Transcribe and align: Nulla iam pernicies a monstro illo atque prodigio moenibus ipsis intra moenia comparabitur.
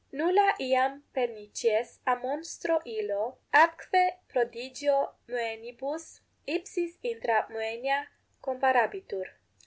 Nulla 0.11 0.55
iam 0.59 1.03
pernicies 1.13 1.99
a 2.07 2.15
monstro 2.15 2.79
illo 2.87 3.37
atque 3.53 4.15
prodigio 4.27 5.13
moenibus 5.29 6.21
ipsis 6.47 6.97
intra 7.03 7.45
moenia 7.51 8.07
comparabitur. 8.41 9.27